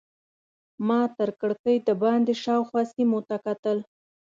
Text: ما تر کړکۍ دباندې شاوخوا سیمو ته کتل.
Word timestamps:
ما 0.87 1.01
تر 1.17 1.29
کړکۍ 1.39 1.77
دباندې 1.87 2.33
شاوخوا 2.43 2.81
سیمو 2.93 3.19
ته 3.29 3.35
کتل. 3.45 3.77